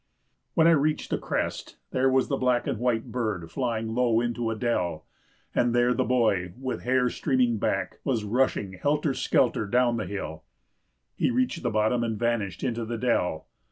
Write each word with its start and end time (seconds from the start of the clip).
When 0.55 0.65
I 0.65 0.71
reached 0.71 1.11
the 1.11 1.19
crest 1.19 1.75
there 1.91 2.09
was 2.09 2.27
the 2.27 2.35
black 2.35 2.65
and 2.65 2.79
white 2.79 3.11
bird 3.11 3.51
flying 3.51 3.93
low 3.93 4.19
into 4.19 4.49
a 4.49 4.55
dell, 4.55 5.05
and 5.53 5.75
there 5.75 5.93
the 5.93 6.03
boy, 6.03 6.53
with 6.57 6.81
hair 6.81 7.07
streaming 7.11 7.59
back, 7.59 7.99
was 8.03 8.23
rushing 8.23 8.73
helter 8.73 9.13
skelter 9.13 9.67
down 9.67 9.97
the 9.97 10.07
hill. 10.07 10.43
He 11.13 11.29
reached 11.29 11.61
the 11.61 11.69
bottom 11.69 12.03
and 12.03 12.17
vanished 12.17 12.63
into 12.63 12.83
the 12.83 12.97
dell. 12.97 13.45